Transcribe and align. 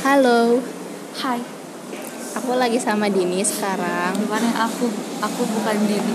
Halo, 0.00 0.56
Hai, 1.12 1.36
aku 2.32 2.52
lagi 2.54 2.78
sama 2.78 3.06
Dini 3.06 3.42
sekarang. 3.42 4.16
bukan 4.18 4.44
aku, 4.50 4.88
aku 5.20 5.42
bukan 5.46 5.76
Dini. 5.82 6.14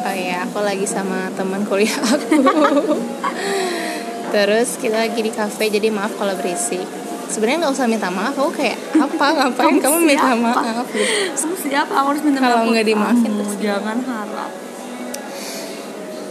Oh 0.00 0.10
iya, 0.10 0.42
aku 0.42 0.58
lagi 0.60 0.82
sama 0.84 1.30
teman 1.32 1.62
kuliah 1.62 1.94
aku. 1.94 2.96
Terus 4.34 4.76
kita 4.76 4.98
lagi 5.00 5.20
di 5.20 5.30
cafe, 5.30 5.70
jadi 5.70 5.88
maaf 5.88 6.12
kalau 6.14 6.34
berisik. 6.34 6.82
Sebenarnya 7.24 7.64
nggak 7.64 7.74
usah 7.74 7.86
minta 7.86 8.10
maaf, 8.10 8.34
aku 8.34 8.50
kayak 8.52 8.76
apa 8.96 9.24
ngapain 9.32 9.78
kamu, 9.78 9.98
minta 10.02 10.28
siapa? 10.28 10.44
maaf? 10.44 10.86
gitu. 10.88 11.14
Kamu 11.38 11.54
siapa? 11.56 11.92
Aku 11.94 12.06
harus 12.10 12.22
minta 12.22 12.38
Kalau 12.40 12.56
maaf. 12.60 12.68
nggak 12.68 12.86
dimaafin 12.86 13.30
Kamu 13.30 13.42
terus- 13.44 13.60
jangan 13.60 13.98
harap. 14.02 14.50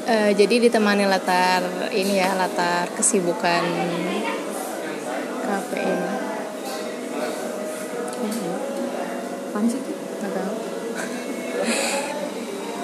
Eh, 0.03 0.31
jadi 0.35 0.55
ditemani 0.59 1.07
latar 1.07 1.63
ini 1.89 2.19
ya, 2.19 2.35
latar 2.35 2.91
kesibukan 2.91 3.63
cafe 5.41 5.79
ini. 5.79 6.22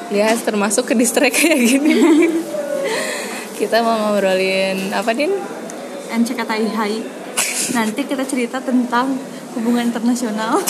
Ya, 0.10 0.34
termasuk 0.34 0.90
ke 0.90 0.98
distract 0.98 1.38
kayak 1.38 1.62
gini. 1.70 1.94
kita 3.62 3.86
mau 3.86 4.10
ngobrolin 4.10 4.90
apa 4.90 5.14
din? 5.14 5.30
NCKTI 6.10 6.66
Hai. 6.74 6.98
Nanti 7.78 8.02
kita 8.10 8.26
cerita 8.26 8.58
tentang 8.58 9.14
hubungan 9.54 9.86
internasional. 9.94 10.58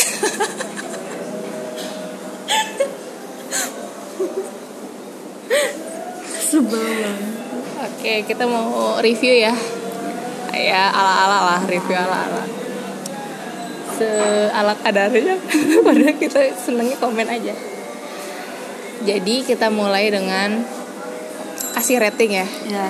Sebel 6.49 6.84
banget. 6.84 7.15
Oke, 7.79 8.13
kita 8.27 8.43
mau 8.43 8.99
review 8.99 9.40
ya. 9.40 9.55
Ya 10.51 10.91
ala-ala 10.91 11.40
lah, 11.55 11.62
review 11.63 11.95
ala-ala. 11.95 12.43
Seala 13.95 14.76
kadarnya. 14.84 15.40
Padahal 15.87 16.15
kita 16.20 16.51
senengnya 16.60 16.99
komen 16.99 17.32
aja. 17.32 17.68
Jadi 18.99 19.47
kita 19.47 19.71
mulai 19.71 20.11
dengan 20.11 20.59
kasih 21.75 22.03
rating 22.03 22.31
ya. 22.35 22.47
Ya, 22.67 22.87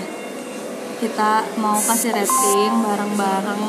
kita 0.98 1.46
mau 1.62 1.78
kasih 1.78 2.10
rating 2.16 2.72
bareng-bareng. 2.82 3.62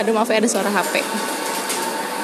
Aduh 0.00 0.12
maaf 0.16 0.32
ya 0.32 0.40
ada 0.40 0.48
suara 0.48 0.72
HP. 0.72 1.04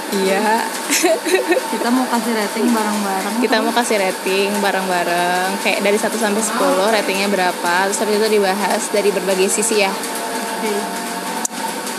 Iya, 0.08 0.64
Kita 1.76 1.92
mau 1.92 2.08
kasih 2.08 2.32
rating 2.32 2.72
bareng-bareng. 2.72 3.44
kita 3.44 3.60
mau 3.60 3.76
kasih 3.76 4.00
rating 4.00 4.48
bareng-bareng 4.64 5.60
kayak 5.60 5.84
dari 5.84 6.00
1 6.00 6.08
sampai 6.16 6.40
10 6.40 6.56
ratingnya 6.96 7.28
berapa. 7.28 7.74
Terus 7.92 8.00
habis 8.00 8.16
itu 8.16 8.28
dibahas 8.40 8.88
dari 8.88 9.12
berbagai 9.12 9.52
sisi 9.52 9.84
ya. 9.84 9.92
Oke. 9.92 10.72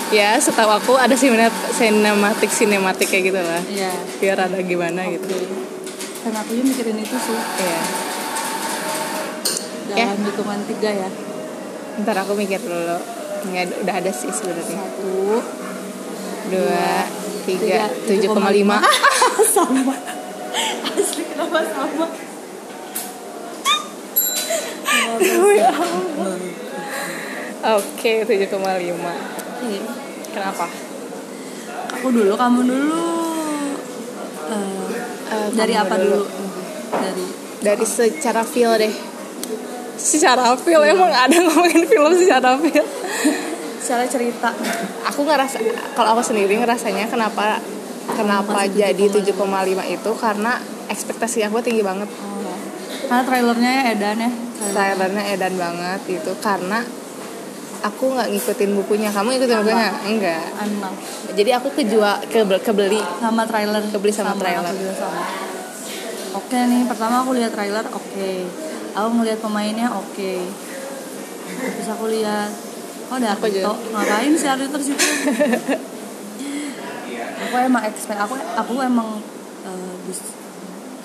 Ya, 0.09 0.41
setahu 0.41 0.73
aku 0.73 0.97
ada 0.97 1.13
sinematik 1.13 1.69
sinematik 1.69 2.49
sinematik 2.49 3.07
kayak 3.13 3.29
gitu 3.29 3.41
lah. 3.45 3.61
Iya. 3.69 3.93
Biar 4.17 4.37
ada 4.41 4.57
gimana 4.57 5.05
gitu. 5.05 5.68
Dan 6.19 6.33
aku 6.35 6.51
juga 6.51 6.65
mikirin 6.67 6.99
itu 6.99 7.15
sih 7.15 7.39
Iya. 7.39 7.81
dalam 9.89 10.19
hitungan 10.21 10.59
tiga 10.69 10.89
ya. 10.93 11.09
Ntar 12.03 12.15
aku 12.21 12.31
mikir 12.37 12.59
dulu. 12.61 12.97
Nggak, 13.49 13.87
udah 13.87 13.95
ada 13.95 14.11
sih 14.11 14.29
sebenarnya. 14.29 14.79
Satu, 14.83 15.41
Dua, 16.49 17.05
tiga, 17.45 17.85
tujuh 18.09 18.29
koma 18.33 18.49
lima. 18.49 18.81
sama. 19.53 19.93
Asli 20.97 21.23
kenapa 21.29 21.59
sama? 21.61 22.07
Oke, 27.79 28.11
tujuh 28.25 28.47
koma 28.49 28.75
lima. 28.79 29.13
Oke. 29.13 29.77
Kenapa? 30.33 30.65
Aku 31.99 32.07
dulu, 32.13 32.33
kamu 32.33 32.59
dulu. 32.65 33.18
Dari 35.53 35.73
apa 35.75 35.95
dulu? 35.97 36.21
Dari 36.93 37.25
Dari 37.59 37.85
secara 37.85 38.41
feel 38.45 38.73
deh. 38.79 38.93
Secara 39.99 40.55
feel 40.55 40.79
emang 40.87 41.11
ada 41.11 41.35
ngomongin 41.35 41.83
film 41.85 42.13
secara 42.15 42.55
feel. 42.59 42.85
secara 43.79 44.05
cerita. 44.05 44.53
Aku 45.09 45.25
ngerasa 45.25 45.57
kalau 45.97 46.13
aku 46.13 46.21
sendiri 46.21 46.61
ngerasanya 46.61 47.09
kenapa 47.09 47.57
kenapa 48.13 48.65
Masih 48.65 48.93
jadi 48.93 49.05
7,5 49.33 49.33
7,5 49.33 49.95
itu 49.97 50.11
karena 50.17 50.51
ekspektasi 50.89 51.45
aku 51.49 51.61
tinggi 51.61 51.81
banget. 51.81 52.09
Oh. 52.21 52.57
Karena 53.09 53.23
trailernya 53.25 53.71
ya 53.71 53.83
Edan 53.97 54.19
ya. 54.21 54.31
trailernya 54.59 55.23
edan 55.33 55.55
banget 55.55 56.19
itu 56.19 56.31
karena 56.43 56.83
aku 57.79 58.11
nggak 58.11 58.27
ngikutin 58.35 58.71
bukunya 58.75 59.09
kamu 59.09 59.39
ngikutin 59.39 59.57
bukunya 59.63 59.89
enggak 60.03 60.43
Anak. 60.59 60.93
jadi 61.33 61.51
aku 61.59 61.71
kejual 61.71 62.19
ke 62.27 62.43
kebeli 62.59 62.99
Sama 63.19 63.43
trailer. 63.47 63.83
Kebeli 63.87 64.11
sama 64.11 64.33
trailer. 64.35 64.67
Aku 64.67 64.79
juga 64.79 64.95
sama. 64.95 65.21
Oke 66.29 66.59
nih, 66.61 66.85
pertama 66.85 67.25
aku 67.25 67.33
lihat 67.33 67.51
trailer, 67.55 67.85
oke. 67.89 68.31
Aku 68.93 69.07
ngeliat 69.17 69.39
pemainnya, 69.41 69.89
oke. 69.89 70.33
Terus 71.49 71.89
aku 71.89 72.05
lihat, 72.13 72.53
oh 73.09 73.15
ada 73.17 73.33
Aku 73.33 73.49
juga. 73.49 73.73
Ngapain 73.73 74.33
si 74.37 74.45
Ardhito 74.45 74.77
di 74.77 74.85
situ? 74.93 74.99
aku 77.49 77.55
emang 77.57 77.83
expect, 77.87 78.19
aku 78.21 78.37
aku 78.37 78.71
emang 78.83 79.17
bis- 80.05 80.37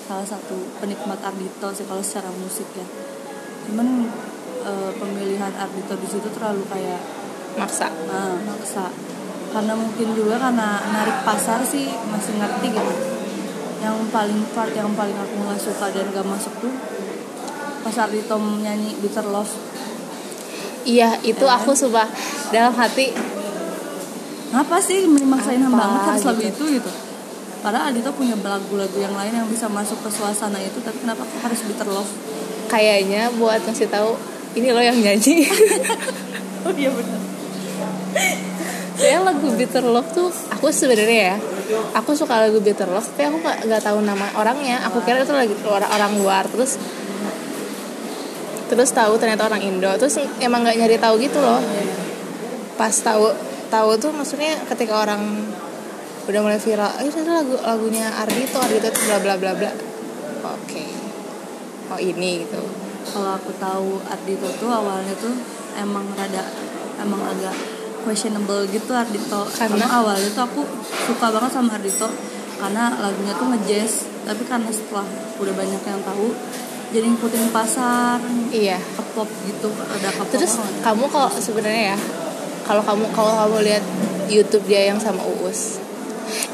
salah 0.05 0.25
satu 0.25 0.57
penikmat 0.77 1.17
Ardhito 1.21 1.73
sih 1.73 1.85
kalau 1.89 2.01
secara 2.05 2.29
musik 2.29 2.69
ya. 2.77 2.85
Cuman 3.65 4.05
eh, 4.61 4.91
pemilihan 4.95 5.51
Ardhito 5.51 5.95
di 5.97 6.07
situ 6.07 6.27
terlalu 6.31 6.63
kayak 6.69 7.01
maksa 7.55 7.87
Nah, 8.07 8.35
maksa. 8.45 8.87
Karena 9.51 9.71
mungkin 9.71 10.11
juga 10.11 10.35
karena 10.35 10.83
narik 10.83 11.23
pasar 11.23 11.63
sih 11.63 11.87
masih 12.07 12.35
ngerti 12.35 12.67
gitu. 12.75 12.93
Yang 13.79 13.97
paling 14.09 14.39
part 14.51 14.71
yang 14.71 14.91
paling 14.93 15.15
aku 15.15 15.33
nggak 15.39 15.59
suka 15.59 15.85
dan 15.91 16.05
gak 16.11 16.25
masuk 16.25 16.53
tuh 16.59 16.73
pas 17.81 17.95
Ardhito 18.01 18.35
nyanyi 18.59 18.97
Bitter 18.97 19.23
Love. 19.23 19.53
iya 20.85 21.17
itu 21.21 21.41
Kan? 21.41 21.57
aku 21.61 21.71
sumpah 21.73 22.09
dalam 22.49 22.73
hati 22.73 23.13
Ngapa 24.49 24.77
sih 24.77 25.05
maksain 25.05 25.61
Apa 25.61 25.73
banget 25.73 26.01
harus 26.07 26.23
lagu 26.25 26.41
gitu? 26.41 26.49
itu 26.49 26.65
gitu? 26.81 26.91
Padahal 27.61 27.89
Ardhito 27.89 28.09
punya 28.13 28.33
lagu-lagu 28.37 28.97
yang 28.97 29.13
lain 29.13 29.33
yang 29.33 29.47
bisa 29.49 29.65
masuk 29.65 29.97
ke 30.01 30.09
suasana 30.09 30.61
itu, 30.61 30.77
tapi 30.81 31.01
kenapa 31.01 31.25
harus 31.41 31.59
Bitter 31.65 31.85
Love? 31.87 32.09
kayaknya 32.65 33.29
buat 33.37 33.61
ngasih 33.61 33.89
tahu 33.89 34.17
ini 34.55 34.69
loh 34.71 34.83
yang 34.83 34.97
nyanyi. 34.99 35.35
Oh 36.65 36.73
iya 36.73 36.89
benar. 36.89 37.21
saya 38.97 39.21
lagu 39.21 39.53
Bitter 39.53 39.85
Love 39.85 40.09
tuh 40.17 40.33
aku 40.49 40.73
sebenarnya 40.73 41.19
ya 41.29 41.37
aku 41.93 42.17
suka 42.17 42.41
lagu 42.41 42.57
Bitter 42.57 42.89
Love 42.89 43.05
tapi 43.05 43.29
aku 43.29 43.37
nggak 43.37 43.69
nggak 43.69 43.81
tahu 43.85 44.01
nama 44.01 44.33
orangnya. 44.33 44.81
Aku 44.89 44.97
kira 45.05 45.21
itu 45.21 45.29
lagi 45.29 45.53
orang 45.69 45.85
orang 45.93 46.11
luar 46.17 46.49
terus 46.49 46.81
terus 48.65 48.89
tahu 48.97 49.13
ternyata 49.21 49.45
orang 49.45 49.61
Indo. 49.61 49.93
Terus 50.01 50.17
emang 50.41 50.65
nggak 50.65 50.81
nyari 50.81 50.97
tahu 50.97 51.21
gitu 51.21 51.37
loh. 51.37 51.61
Pas 52.81 52.97
tahu 52.97 53.29
tahu 53.69 53.89
tuh 54.01 54.09
maksudnya 54.09 54.57
ketika 54.65 55.05
orang 55.05 55.21
udah 56.25 56.41
mulai 56.41 56.57
viral 56.57 56.89
eh 56.97 57.05
itu 57.05 57.21
lagu 57.29 57.53
lagunya 57.61 58.09
Ardito 58.09 58.57
Ardito 58.57 58.89
itu 58.89 59.01
bla 59.05 59.21
bla 59.21 59.37
bla 59.37 59.53
bla. 59.53 59.69
Oke. 60.49 60.81
Oh 61.93 62.01
ini 62.01 62.41
gitu 62.41 62.84
kalau 63.09 63.37
aku 63.37 63.51
tahu 63.61 64.01
Ardito 64.09 64.49
tuh 64.57 64.69
awalnya 64.69 65.13
tuh 65.17 65.33
emang 65.77 66.05
rada 66.17 66.43
emang 67.01 67.21
agak 67.21 67.55
questionable 68.05 68.65
gitu 68.69 68.93
Ardito 68.93 69.45
Karena? 69.49 69.85
karena 69.85 69.87
awalnya 70.01 70.29
tuh 70.33 70.43
aku 70.45 70.61
suka 71.09 71.33
banget 71.33 71.51
sama 71.53 71.75
Ardito 71.77 72.07
karena 72.55 72.95
lagunya 73.01 73.33
tuh 73.35 73.47
ngejazz 73.51 74.07
tapi 74.23 74.41
karena 74.47 74.71
setelah 74.71 75.05
udah 75.41 75.53
banyak 75.53 75.81
yang 75.83 76.01
tahu 76.05 76.31
jadi 76.93 77.05
ngikutin 77.11 77.51
pasar 77.51 78.21
iya. 78.53 78.77
ke 78.79 79.03
pop 79.11 79.27
gitu 79.43 79.67
ada 79.67 80.09
ke 80.13 80.21
pop 80.23 80.27
terus 80.31 80.55
kamu 80.79 81.05
kalau 81.11 81.29
sebenarnya 81.33 81.95
ya 81.95 81.97
kalau 82.63 82.81
kamu 82.85 83.05
kalau 83.11 83.33
kamu 83.45 83.57
lihat 83.67 83.83
YouTube 84.31 84.65
dia 84.65 84.89
yang 84.89 84.97
sama 85.01 85.21
Uus 85.21 85.83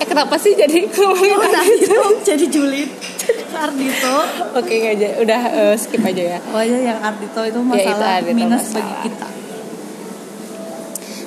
eh 0.01 0.07
kenapa 0.07 0.35
sih 0.35 0.57
jadi 0.57 0.89
ngomongin 0.89 1.37
Ardito 1.37 1.99
jadi 2.25 2.45
julid 2.49 2.89
Ardito 3.51 4.15
oke 4.55 4.73
nggak 4.73 4.93
aja. 4.97 5.07
Udah 5.21 5.41
eh, 5.51 5.75
skip 5.75 6.01
aja 6.01 6.23
ya. 6.35 6.39
Pokoknya 6.41 6.79
yang 6.81 6.99
Ardito 7.03 7.41
itu 7.43 7.47
Ya, 7.47 7.51
itu 7.51 7.59
masalah 7.61 8.09
Ardhito 8.19 8.37
minus 8.37 8.63
masalah. 8.63 8.75
bagi 8.79 8.95
kita. 9.07 9.27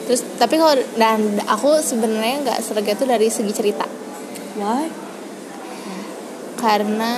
Terus 0.05 0.21
tapi 0.37 0.55
kalau 0.61 0.75
dan 1.01 1.21
aku 1.49 1.81
sebenarnya 1.81 2.37
nggak 2.45 2.59
serga 2.61 2.91
itu 2.93 3.05
dari 3.09 3.29
segi 3.33 3.53
cerita. 3.53 3.87
Why? 4.61 4.89
Karena 6.61 7.13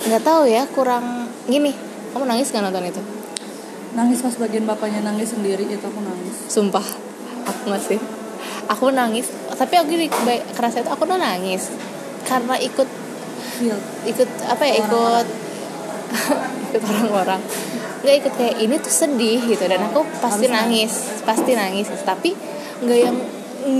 nggak 0.00 0.22
tahu 0.24 0.48
ya 0.48 0.64
kurang 0.72 1.28
gini 1.44 1.76
kamu 2.12 2.24
nangis 2.24 2.50
nggak 2.50 2.64
nonton 2.64 2.88
itu? 2.88 3.02
Nangis 3.92 4.22
pas 4.22 4.34
bagian 4.38 4.64
bapaknya 4.64 5.04
nangis 5.04 5.34
sendiri 5.36 5.66
itu 5.68 5.84
aku 5.84 6.00
nangis. 6.00 6.36
Sumpah 6.48 6.84
aku 7.46 7.60
nggak 7.68 7.82
sih. 7.84 8.00
Aku 8.70 8.88
nangis 8.94 9.28
tapi 9.54 9.76
aku 9.76 9.92
gini 9.92 10.06
kerasa 10.56 10.80
itu 10.80 10.90
aku 10.90 11.04
tuh 11.04 11.20
nangis. 11.20 11.68
Karena 12.24 12.56
ikut 12.56 12.99
feel 13.60 13.76
ikut 14.08 14.30
apa 14.48 14.62
ya 14.64 14.74
ikut 14.80 15.26
ikut 16.72 16.82
orang-orang. 16.88 17.40
Nggak 18.00 18.16
ikut 18.24 18.32
kayak 18.40 18.56
ini 18.64 18.74
tuh 18.80 18.88
sedih 18.88 19.40
gitu. 19.44 19.64
Dan 19.68 19.84
aku 19.84 20.00
pasti 20.24 20.48
Harus 20.48 20.56
nangis 20.56 20.92
pasti 21.28 21.52
nangis. 21.52 21.92
Tapi 22.00 22.32
nggak 22.80 22.98
yang 22.98 23.16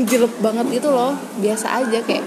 jelek 0.04 0.34
banget 0.44 0.66
gitu 0.68 0.92
loh. 0.92 1.16
Biasa 1.40 1.80
aja 1.80 1.98
kayak 2.04 2.24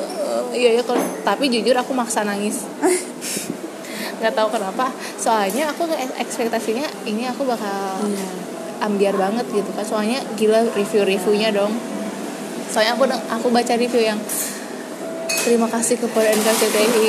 iya 0.56 0.80
ya 0.80 0.82
kalau 0.82 1.04
tapi 1.20 1.52
jujur 1.52 1.76
aku 1.76 1.92
maksa 1.92 2.24
nangis. 2.24 2.64
Nggak 4.16 4.32
tahu 4.32 4.48
kenapa. 4.48 4.88
Soalnya 5.20 5.68
aku 5.68 5.84
ekspektasinya 6.16 6.88
ini 7.04 7.28
aku 7.28 7.44
bakal 7.44 8.00
iya. 8.08 8.24
ambiar 8.80 9.12
banget 9.12 9.44
gitu 9.52 9.68
kan 9.76 9.84
soalnya 9.84 10.24
gila 10.40 10.64
review-reviewnya 10.72 11.52
dong. 11.52 11.76
Soalnya 12.72 12.96
aku 12.96 13.04
aku 13.12 13.46
baca 13.52 13.76
review 13.76 14.00
yang 14.00 14.16
terima 15.46 15.70
kasih 15.70 15.94
kepada 16.02 16.26
NKCTI 16.34 17.06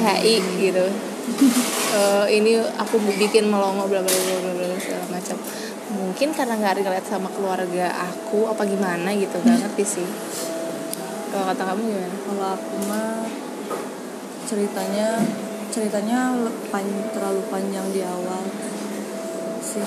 HI 0.00 0.34
gitu. 0.64 0.84
Eh, 1.90 2.26
ini 2.40 2.56
aku 2.56 2.96
bikin 3.04 3.52
melongo 3.52 3.84
bla 3.84 4.00
bla 4.00 4.08
bla 4.08 4.52
bla 4.56 4.72
segala 4.80 5.04
macam. 5.12 5.36
Mungkin 5.92 6.32
karena 6.32 6.56
nggak 6.56 6.80
relate 6.80 7.04
sama 7.04 7.28
keluarga 7.28 7.92
aku 7.92 8.48
apa 8.48 8.64
gimana 8.64 9.12
gitu 9.12 9.36
gak 9.44 9.60
ngerti 9.60 9.84
sih. 9.84 10.08
Kalau 11.28 11.44
kata 11.52 11.62
kamu 11.68 11.80
gimana? 11.84 12.16
Kalau 12.24 12.46
aku 12.56 12.74
mah 12.88 13.28
ceritanya 14.48 15.20
ceritanya 15.68 16.32
pan- 16.72 17.06
terlalu 17.12 17.44
panjang 17.52 17.84
di 17.92 18.00
awal 18.00 18.40
sih. 19.60 19.84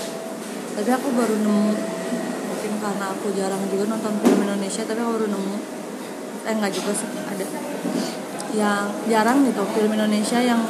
Tapi 0.78 0.90
aku 0.94 1.10
baru 1.10 1.42
nemu 1.42 1.74
mungkin 2.54 2.72
karena 2.78 3.06
aku 3.10 3.34
jarang 3.34 3.66
juga 3.74 3.90
nonton 3.90 4.14
film 4.22 4.46
Indonesia 4.46 4.86
tapi 4.86 5.02
aku 5.02 5.12
baru 5.18 5.28
nemu 5.34 5.73
eh 6.44 6.54
enggak 6.54 6.72
juga 6.76 6.92
sih 6.92 7.08
ada. 7.08 7.46
Yang 8.54 8.86
jarang 9.10 9.38
gitu 9.48 9.64
film 9.74 9.92
Indonesia 9.96 10.40
yang 10.44 10.62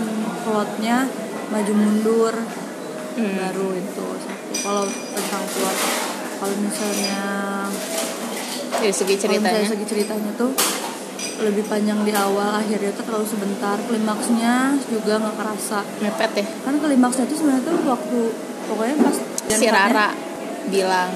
plotnya 0.46 1.10
maju 1.50 1.74
mundur. 1.74 2.36
Hmm. 3.14 3.38
baru 3.38 3.78
itu 3.78 4.06
satu. 4.25 4.54
Kalau 4.66 4.84
tentang 4.90 5.46
plot 5.46 5.78
kalau 6.42 6.56
misalnya 6.60 7.22
dari 8.74 8.90
segi 8.90 9.16
ceritanya. 9.16 9.64
segi 9.64 9.86
ceritanya 9.86 10.31
tuh 10.34 10.52
lebih 11.46 11.64
panjang 11.70 12.02
di 12.04 12.12
awal 12.12 12.58
akhirnya 12.58 12.92
tuh 12.98 13.06
terlalu 13.06 13.28
sebentar. 13.30 13.78
Klimaksnya 13.86 14.76
juga 14.90 15.22
nggak 15.22 15.36
kerasa. 15.40 15.80
Mepet 16.02 16.31
ya? 16.42 16.46
Kan 16.66 16.74
klimaksnya 16.81 17.26
tuh 17.30 17.38
sebenarnya 17.38 17.64
tuh 17.64 17.76
waktu 17.86 18.19
pokoknya 18.66 18.96
pas 18.98 19.18
si 19.54 19.68
Rara 19.69 20.10
bilang 20.68 21.12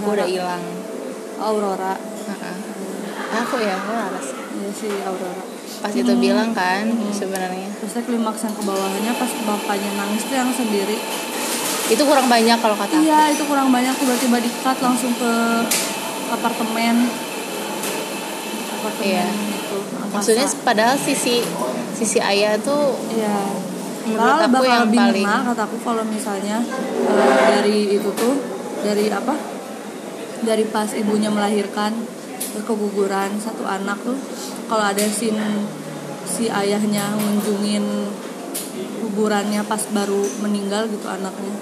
aku 0.00 0.08
Rara. 0.10 0.16
udah 0.24 0.26
hilang. 0.26 0.64
Aurora. 1.40 1.94
Aku 3.32 3.56
ya 3.58 3.74
aku 3.76 3.90
Rara 3.90 4.18
sih. 4.18 4.34
ya 4.34 4.68
si 4.70 4.88
Aurora 5.00 5.44
pas 5.80 5.92
itu 5.92 6.06
Hmm. 6.08 6.20
bilang 6.20 6.50
kan 6.50 6.84
Hmm. 6.84 7.08
sebenarnya 7.10 7.70
terusnya 7.74 8.02
klimaks 8.02 8.42
yang 8.42 8.52
ke 8.52 8.62
bawahnya 8.62 9.12
pas 9.14 9.30
bapaknya 9.40 9.90
nangis 9.94 10.22
tuh 10.22 10.36
yang 10.36 10.50
sendiri 10.50 10.98
itu 11.86 12.02
kurang 12.02 12.26
banyak 12.26 12.54
kalau 12.56 12.76
kata 12.76 12.92
aku. 12.92 13.02
iya 13.02 13.20
itu 13.28 13.42
kurang 13.44 13.68
banyak 13.68 13.94
tiba-tiba 13.94 14.36
di 14.38 14.50
cut 14.56 14.78
langsung 14.78 15.10
ke 15.12 15.32
apartemen 16.28 17.08
apartemen 18.72 19.08
Iya. 19.10 19.26
itu 19.28 19.76
maksudnya 20.08 20.46
padahal 20.62 20.96
sisi 20.96 21.42
sisi 21.92 22.18
ayah 22.18 22.56
tuh 22.58 22.94
Iya. 23.10 23.38
Menurut 24.00 24.32
aku 24.42 24.48
bakal 24.50 24.64
yang 24.66 24.84
lebih 24.86 24.98
paling- 24.98 25.28
ngena 25.28 25.44
kataku 25.46 25.76
kalau 25.78 26.02
misalnya 26.04 26.56
eh, 27.06 27.36
dari 27.52 27.78
itu 27.92 28.10
tuh 28.10 28.34
dari 28.80 29.06
apa? 29.08 29.34
Dari 30.40 30.64
pas 30.66 30.88
ibunya 30.92 31.28
melahirkan 31.28 31.92
terus 31.92 32.19
keguguran 32.58 33.38
satu 33.38 33.62
anak 33.62 33.98
tuh 34.02 34.18
kalau 34.66 34.84
ada 34.90 35.02
scene 35.06 35.66
si 36.26 36.46
ayahnya 36.46 37.14
ngunjungin 37.18 37.82
kuburannya 39.02 39.62
pas 39.66 39.82
baru 39.90 40.22
meninggal 40.42 40.86
gitu 40.90 41.06
anaknya. 41.10 41.54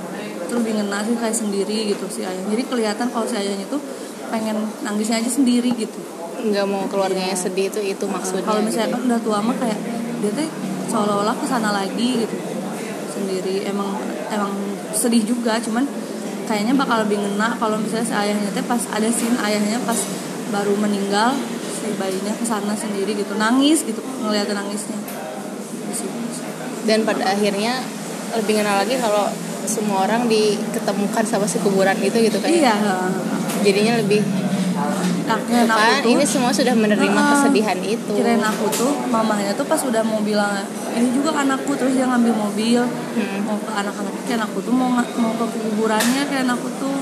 Terus 0.49 0.64
ngena 0.64 1.05
sih 1.05 1.17
kayak 1.17 1.37
sendiri 1.37 1.93
gitu 1.93 2.05
si 2.08 2.25
ayah. 2.25 2.44
Jadi 2.49 2.62
kelihatan 2.69 3.08
kalau 3.12 3.25
si 3.29 3.37
ayahnya 3.37 3.69
tuh 3.69 3.81
pengen 4.29 4.56
nangisnya 4.85 5.20
aja 5.20 5.31
sendiri 5.31 5.73
gitu. 5.76 6.00
Nggak 6.38 6.67
mau 6.69 6.85
keluarganya 6.87 7.35
Iya. 7.35 7.49
sedih 7.49 7.67
itu 7.73 7.81
itu 7.82 8.05
maksudnya 8.08 8.44
kalau 8.44 8.61
misalnya 8.62 8.96
gitu. 8.96 9.08
udah 9.08 9.19
tua 9.20 9.38
mah 9.40 9.56
kayak 9.56 9.79
dia 10.20 10.31
tuh 10.35 10.49
seolah-olah 10.88 11.35
ke 11.37 11.46
sana 11.49 11.70
lagi 11.73 12.25
gitu. 12.25 12.37
Sendiri. 13.12 13.64
Emang 13.69 13.99
emang 14.29 14.52
sedih 14.93 15.25
juga 15.25 15.61
cuman 15.61 15.85
kayaknya 16.49 16.73
bakal 16.76 17.05
lebih 17.05 17.20
ngena 17.20 17.56
kalau 17.61 17.76
misalnya 17.76 18.06
si 18.08 18.14
ayahnya 18.17 18.49
teh 18.56 18.64
pas 18.64 18.81
ada 18.88 19.08
scene 19.12 19.37
ayahnya 19.44 19.76
pas 19.85 20.00
baru 20.49 20.75
meninggal 20.81 21.37
si 21.79 21.95
bayinya 21.95 22.35
ke 22.35 22.45
sana 22.45 22.75
sendiri 22.75 23.15
gitu 23.15 23.39
nangis 23.39 23.87
gitu 23.87 24.00
ngeliatin 24.25 24.56
nangisnya. 24.56 24.99
Dan 26.89 27.05
pada 27.05 27.37
akhirnya 27.37 27.85
lebih 28.37 28.61
kenal 28.61 28.81
lagi 28.81 28.97
kalau 28.97 29.29
semua 29.69 30.09
orang 30.09 30.25
diketemukan 30.27 31.25
sama 31.29 31.45
si 31.45 31.61
kuburan 31.61 31.97
itu 32.00 32.17
gitu 32.25 32.41
kan 32.41 32.49
iya. 32.49 32.75
Jadinya 33.61 34.00
lebih 34.00 34.25
nah, 35.29 35.77
kan 35.77 36.00
ini 36.06 36.25
semua 36.25 36.55
sudah 36.55 36.73
menerima 36.73 37.12
Heeh. 37.12 37.31
kesedihan 37.37 37.79
itu. 37.85 38.12
Kirain 38.17 38.41
aku 38.41 38.73
tuh 38.73 38.93
mamahnya 39.12 39.53
tuh 39.53 39.69
pas 39.69 39.81
udah 39.85 40.00
mau 40.00 40.25
bilang 40.25 40.65
ini 40.97 41.12
juga 41.12 41.37
anakku 41.37 41.77
terus 41.77 41.93
dia 41.93 42.09
ngambil 42.09 42.35
mobil. 42.35 42.83
Hmm. 42.89 43.45
mau 43.45 43.59
ke 43.61 43.71
anak-anak 43.75 44.12
kirain 44.25 44.43
aku 44.43 44.59
tuh 44.65 44.73
mau 44.73 44.89
mau 44.97 45.33
ke 45.37 45.45
kuburannya 45.45 46.23
kirain 46.27 46.49
aku 46.49 46.69
tuh. 46.81 46.97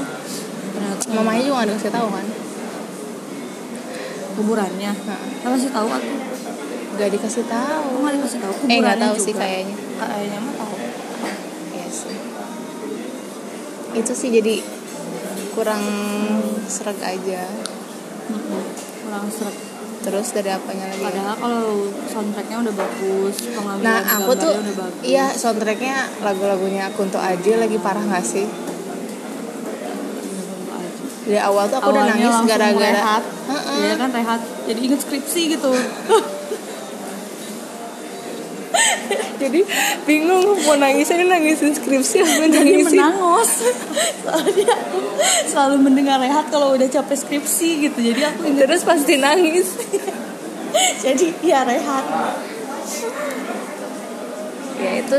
Ternyata 0.74 1.04
mamanya 1.14 1.40
juga 1.46 1.54
nggak 1.62 1.68
dikasih 1.72 1.92
tahu 1.94 2.08
kan 2.10 2.26
kuburannya. 4.36 4.92
Nah, 4.92 5.20
kasih 5.42 5.70
tahu 5.72 5.88
aku. 5.88 6.12
Nggak 6.96 7.10
dikasih 7.16 7.44
tahu. 7.48 7.90
Nggak 8.04 8.14
dikasih 8.20 8.38
tahu 8.40 8.52
eh 8.52 8.56
kuburannya 8.60 8.80
nggak 8.84 8.98
tahu 9.00 9.14
juga. 9.16 9.24
sih 9.24 9.34
kayaknya 9.34 9.76
kayaknya 9.96 10.38
mah 10.44 10.54
tahu. 10.60 10.74
Iya 11.72 11.88
sih. 11.88 12.16
itu 13.96 14.12
sih 14.12 14.28
jadi 14.28 14.54
kurang 15.56 15.82
seret 16.68 17.00
aja. 17.00 17.42
Kurang 19.02 19.26
seret 19.32 19.56
terus 20.06 20.30
dari 20.30 20.50
apanya 20.54 20.86
lagi? 20.86 21.02
Ya? 21.02 21.06
padahal 21.10 21.34
kalau 21.34 21.66
soundtracknya 22.06 22.56
udah 22.62 22.74
bagus 22.78 23.36
pengambilan 23.50 23.90
Nah 23.90 23.98
aku 24.22 24.32
tuh 24.38 24.54
udah 24.54 24.76
bagus. 24.78 25.02
iya 25.02 25.26
soundtracknya 25.34 26.22
lagu-lagunya 26.22 26.94
Kunto 26.94 27.18
Aji 27.18 27.58
lagi 27.58 27.74
parah 27.82 28.06
gak 28.06 28.22
sih? 28.22 28.46
Dari 31.26 31.42
awal 31.42 31.66
tuh 31.66 31.82
aku 31.82 31.90
udah 31.90 32.06
nangis 32.06 32.38
gara-gara 32.46 32.94
rehat. 32.94 33.22
Heeh. 33.26 33.78
Iya 33.82 33.94
kan 33.98 34.10
rehat. 34.14 34.40
Jadi 34.70 34.80
inget 34.86 35.00
skripsi 35.02 35.58
gitu. 35.58 35.70
Jadi 39.36 39.60
bingung 40.08 40.56
mau 40.64 40.76
nangisnya 40.78 41.20
ini 41.20 41.26
nangisin 41.28 41.72
skripsi 41.76 42.24
apa 42.24 42.48
jadi 42.48 42.72
nangisin. 42.72 42.96
menangos 42.96 43.52
soalnya 44.24 44.72
aku 44.72 45.00
selalu 45.44 45.76
mendengar 45.80 46.16
rehat 46.20 46.48
kalau 46.48 46.72
udah 46.72 46.88
capek 46.88 47.16
skripsi 47.20 47.90
gitu. 47.90 47.98
Jadi 48.00 48.20
aku 48.22 48.48
inget 48.48 48.64
Terus 48.70 48.82
pasti 48.86 49.20
nangis. 49.20 49.76
Jadi 51.04 51.26
ya 51.44 51.68
rehat. 51.68 52.04
Ya 54.76 54.90
itu 55.04 55.16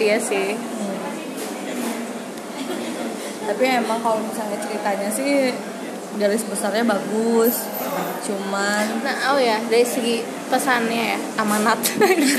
iya 0.00 0.16
sih 0.20 0.56
tapi 3.46 3.64
emang 3.70 4.02
kalau 4.02 4.18
misalnya 4.20 4.58
ceritanya 4.58 5.08
sih 5.08 5.54
garis 6.16 6.42
besarnya 6.48 6.84
bagus. 6.84 7.68
Cuman 8.24 8.84
Nah 9.04 9.36
oh 9.36 9.38
ya 9.38 9.60
dari 9.68 9.86
segi 9.86 10.24
pesannya 10.48 11.14
ya 11.14 11.18
Amanat. 11.40 11.78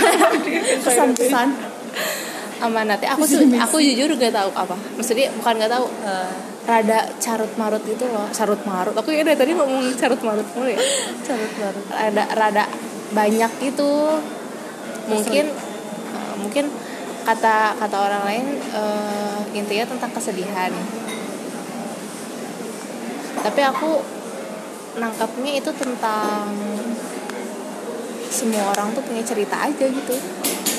Pesan-pesan 0.86 1.48
Amanatnya 2.58 3.14
aku 3.14 3.24
tuh 3.30 3.46
aku 3.54 3.78
jujur 3.80 4.10
gak 4.18 4.34
tahu 4.34 4.50
apa. 4.58 4.76
Maksudnya 4.98 5.30
bukan 5.38 5.62
gak 5.62 5.72
tahu 5.72 5.86
eh, 6.04 6.32
rada 6.66 7.00
carut 7.22 7.52
marut 7.56 7.84
gitu 7.86 8.06
loh. 8.10 8.28
Carut 8.34 8.62
marut 8.66 8.98
aku 8.98 9.14
ya 9.14 9.22
dari 9.22 9.38
tadi 9.38 9.54
ngomong 9.54 9.94
carut 9.96 10.20
marut 10.26 10.48
mulu 10.58 10.74
ya. 10.74 10.82
Carut 11.22 11.52
baru 11.56 11.82
rada 11.94 12.24
rada 12.34 12.64
banyak 13.14 13.52
gitu. 13.62 14.18
Mungkin 15.08 15.46
eh, 15.54 16.34
mungkin 16.42 16.66
kata 17.28 17.76
kata 17.76 17.98
orang 18.00 18.24
lain 18.24 18.46
eh, 18.56 19.40
intinya 19.52 19.84
tentang 19.84 20.12
kesedihan. 20.16 20.72
Tapi 23.44 23.62
aku 23.68 24.00
nangkapnya 24.96 25.60
itu 25.60 25.70
tentang 25.76 26.56
semua 28.32 28.72
orang 28.72 28.96
tuh 28.96 29.04
punya 29.04 29.24
cerita 29.28 29.60
aja 29.60 29.86
gitu. 29.92 30.16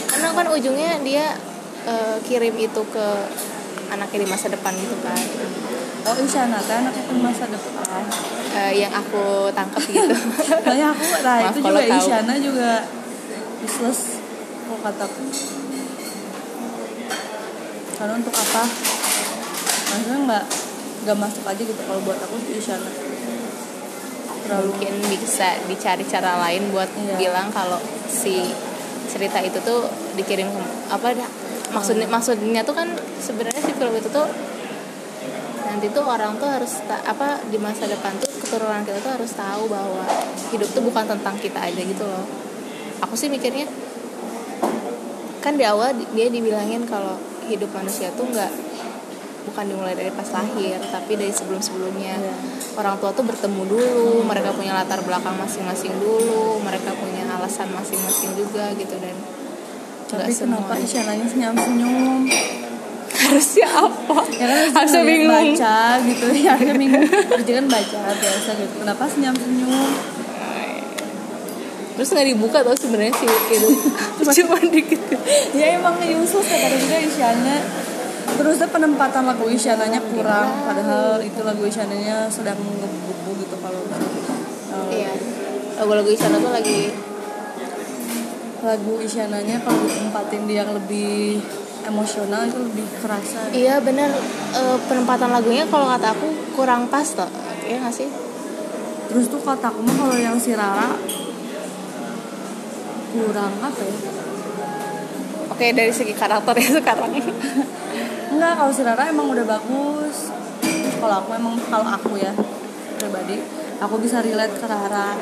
Karena 0.08 0.32
kan 0.32 0.48
ujungnya 0.48 1.04
dia 1.04 1.36
eh, 1.84 2.16
kirim 2.24 2.56
itu 2.56 2.82
ke 2.88 3.06
anaknya 3.92 4.24
di 4.24 4.28
masa 4.32 4.48
depan 4.48 4.72
gitu 4.72 4.96
kan. 5.04 5.20
Oh 6.08 6.16
Isyana 6.16 6.64
kan 6.64 6.88
anaknya 6.88 7.04
kan 7.12 7.16
masa 7.20 7.44
depan. 7.44 8.04
Eh, 8.56 8.72
yang 8.80 8.92
aku 8.96 9.52
tangkap 9.52 9.84
gitu. 9.84 10.16
Makanya 10.64 10.96
aku 10.96 11.06
nah 11.20 11.36
Maaf 11.44 11.52
itu 11.52 11.60
juga 11.60 11.82
tahu. 11.84 12.00
Isyana 12.08 12.34
juga 12.40 12.70
useless 13.60 14.00
kalau 14.64 14.80
kataku 14.80 15.24
karena 17.98 18.14
untuk 18.14 18.30
apa? 18.32 18.62
Maksudnya 19.88 20.18
nggak 20.24 20.44
nggak 21.04 21.18
masuk 21.18 21.44
aja 21.44 21.62
gitu 21.62 21.82
kalau 21.82 22.00
buat 22.02 22.18
aku 22.18 22.34
si 22.38 22.58
Isyana 22.58 22.90
terlalu 24.44 24.72
mungkin 24.72 24.94
bisa 25.12 25.60
dicari 25.68 26.04
cara 26.08 26.40
lain 26.40 26.72
buat 26.72 26.88
Iya. 26.88 27.16
bilang 27.20 27.52
kalau 27.52 27.76
si 28.08 28.48
cerita 29.04 29.44
itu 29.44 29.60
tuh 29.60 29.84
dikirim 30.16 30.48
ke 30.48 30.60
apa 30.88 31.12
dah? 31.12 31.28
Maksudnya 31.68 32.08
maksudnya 32.08 32.64
tuh 32.64 32.72
kan 32.72 32.88
sebenarnya 33.20 33.60
si 33.60 33.72
film 33.76 33.92
itu 33.92 34.08
tuh 34.08 34.24
nanti 35.68 35.86
tuh 35.92 36.00
orang 36.00 36.40
tuh 36.40 36.48
harus 36.48 36.80
ta- 36.88 37.04
apa 37.04 37.44
di 37.44 37.60
masa 37.60 37.84
depan 37.84 38.16
tuh 38.16 38.28
keturunan 38.40 38.80
kita 38.88 38.98
tuh 39.04 39.12
harus 39.20 39.32
tahu 39.36 39.68
bahwa 39.68 40.00
hidup 40.48 40.68
tuh 40.72 40.80
bukan 40.80 41.04
tentang 41.04 41.36
kita 41.36 41.60
aja 41.60 41.82
gitu 41.84 42.04
loh. 42.08 42.24
Aku 43.04 43.12
sih 43.14 43.28
mikirnya 43.28 43.68
kan 45.38 45.60
di 45.60 45.64
awal 45.68 45.92
di- 45.92 46.08
dia 46.16 46.32
dibilangin 46.32 46.88
kalau 46.88 47.20
hidup 47.48 47.70
manusia 47.72 48.12
tuh 48.12 48.28
nggak 48.28 48.52
bukan 49.48 49.64
dimulai 49.64 49.96
dari 49.96 50.12
pas 50.12 50.28
lahir 50.28 50.76
tapi 50.92 51.16
dari 51.16 51.32
sebelum 51.32 51.58
sebelumnya 51.58 52.20
Iya. 52.20 52.34
orang 52.76 53.00
tua 53.00 53.10
tuh 53.16 53.24
bertemu 53.24 53.64
dulu 53.64 54.22
mereka 54.28 54.52
punya 54.52 54.76
latar 54.76 55.00
belakang 55.00 55.34
masing-masing 55.40 55.96
dulu 55.96 56.60
mereka 56.60 56.92
punya 56.92 57.24
alasan 57.32 57.72
masing-masing 57.72 58.36
juga 58.36 58.70
gitu 58.76 58.94
dan 59.00 59.16
tapi 60.08 60.32
kenapa 60.32 60.76
semua 60.76 60.76
isyaratnya 60.76 61.26
senyum 61.28 61.56
senyum 61.56 62.20
harusnya 63.08 63.68
apa 63.68 64.18
ya 64.36 64.46
kan 64.46 64.68
harusnya 64.72 65.02
bingung. 65.04 65.52
baca 65.52 65.78
gitu 66.00 66.26
ya 66.32 66.50
harusnya 66.56 66.76
bingung. 66.80 67.04
Kerja 67.08 67.52
kan 67.60 67.66
baca 67.68 68.00
biasa 68.14 68.50
gitu. 68.56 68.74
Kenapa 68.80 69.04
senyum 69.04 69.36
senyum 69.36 69.90
terus 71.98 72.14
nggak 72.14 72.30
dibuka 72.30 72.62
tau 72.62 72.78
sebenarnya 72.78 73.10
sih 73.18 73.26
itu 73.26 73.68
cuma 74.46 74.54
dikit. 74.62 75.02
Ya 75.50 75.74
emang 75.74 75.98
useless 75.98 76.46
kata 76.46 76.78
juga 76.78 76.96
Isyana. 77.02 77.56
Terusnya 78.38 78.70
penempatan 78.70 79.26
lagu 79.26 79.50
Isyananya 79.50 79.98
kurang 80.14 80.62
padahal 80.62 81.18
itu 81.18 81.42
lagu 81.42 81.66
Isyananya 81.66 82.30
sedang 82.30 82.54
ngebubu 82.54 83.34
gitu 83.42 83.58
kalau 83.58 83.82
uh, 83.82 84.86
iya. 84.94 85.10
Lagu-lagu 85.82 86.06
Isyana 86.06 86.38
tuh 86.38 86.54
lagi 86.54 86.94
lagu 88.62 88.94
Isyananya 89.02 89.58
kalau 89.66 89.82
ditempatin 89.82 90.46
di 90.46 90.54
yang 90.54 90.70
lebih 90.70 91.42
emosional 91.82 92.46
itu 92.46 92.62
lebih 92.62 92.86
kerasa. 93.02 93.50
Iya 93.50 93.82
bener. 93.82 94.14
Eh, 94.54 94.78
penempatan 94.86 95.34
lagunya 95.34 95.66
kalau 95.66 95.90
kata 95.90 96.14
aku 96.14 96.54
kurang 96.54 96.86
pas 96.86 97.10
toh 97.10 97.26
iya 97.66 97.82
nggak 97.82 97.90
sih? 97.90 98.06
Terus 99.10 99.26
tuh 99.26 99.42
kataku 99.42 99.82
mah 99.82 99.96
kalau 99.98 100.14
yang 100.14 100.38
si 100.38 100.54
Rara 100.54 100.94
kurang 103.12 103.52
apa 103.60 103.82
ya? 103.82 103.96
Oke 105.48 105.66
dari 105.74 105.90
segi 105.90 106.14
karakternya 106.14 106.70
sekarang. 106.78 107.12
Enggak 108.28 108.52
kalau 108.54 108.70
si 108.70 108.82
Rara 108.84 109.08
emang 109.08 109.32
udah 109.32 109.42
bagus. 109.42 110.30
Kalau 110.98 111.14
aku 111.24 111.30
emang 111.34 111.58
kalau 111.66 111.86
aku 111.88 112.14
ya 112.20 112.30
pribadi 112.98 113.42
aku 113.80 113.94
bisa 113.98 114.20
relate 114.20 114.54
ke 114.54 114.66
Rara. 114.68 115.16